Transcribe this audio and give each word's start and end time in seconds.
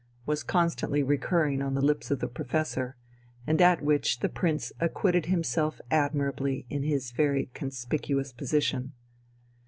was 0.25 0.41
constantly 0.41 1.03
recurring 1.03 1.61
on 1.61 1.75
the 1.75 1.85
lips 1.85 2.09
of 2.09 2.19
the 2.21 2.27
Professor, 2.27 2.97
and 3.45 3.61
at 3.61 3.83
which 3.83 4.19
the 4.21 4.29
Prince 4.29 4.73
acquitted 4.79 5.27
himself 5.27 5.79
admirably 5.91 6.65
in 6.71 6.81
his 6.81 7.11
very 7.11 7.51
conspicuous 7.53 8.33
position. 8.33 8.93